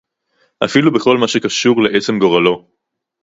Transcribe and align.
אפילו 0.65 0.93
בכל 0.93 1.17
מה 1.17 1.27
שקשור 1.27 1.81
לעצם 1.83 2.19
גורלו 2.19 2.67